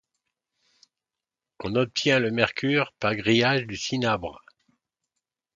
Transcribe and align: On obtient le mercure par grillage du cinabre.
On 1.63 1.75
obtient 1.75 2.17
le 2.17 2.31
mercure 2.31 2.91
par 2.99 3.15
grillage 3.15 3.67
du 3.67 3.77
cinabre. 3.77 4.41